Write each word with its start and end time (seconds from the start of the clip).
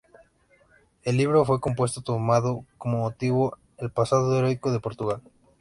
El 1.03 1.17
libro 1.17 1.45
fue 1.45 1.59
compuesto 1.61 2.01
tomando 2.01 2.65
como 2.79 3.01
motivo 3.01 3.59
el 3.77 3.91
pasado 3.91 4.35
heroico 4.39 4.71
de 4.71 4.79
Portugal. 4.79 5.21